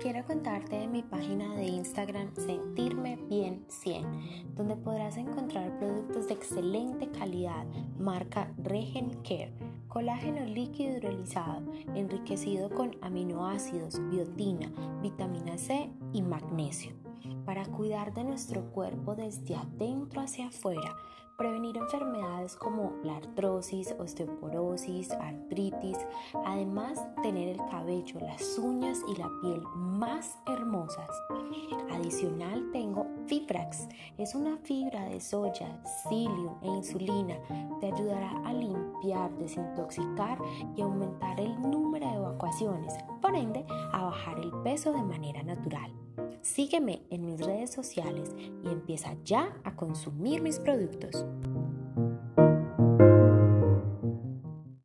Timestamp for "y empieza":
48.62-49.14